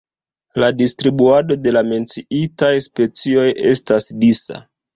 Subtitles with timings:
[0.61, 4.63] La distribuado de la menciitaj specioj estas disa.